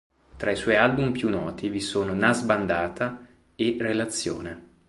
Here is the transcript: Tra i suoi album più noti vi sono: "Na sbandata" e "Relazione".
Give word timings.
Tra 0.35 0.49
i 0.49 0.55
suoi 0.55 0.77
album 0.77 1.11
più 1.11 1.29
noti 1.29 1.69
vi 1.69 1.79
sono: 1.79 2.15
"Na 2.15 2.33
sbandata" 2.33 3.23
e 3.55 3.77
"Relazione". 3.79 4.69